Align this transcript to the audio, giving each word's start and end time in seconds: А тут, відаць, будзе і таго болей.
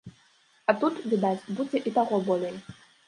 А 0.71 0.73
тут, 0.83 0.95
відаць, 1.11 1.47
будзе 1.59 1.77
і 1.91 1.95
таго 1.99 2.21
болей. 2.31 2.57